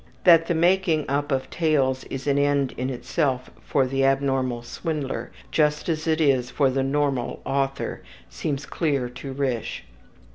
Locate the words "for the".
3.63-4.03, 6.49-6.81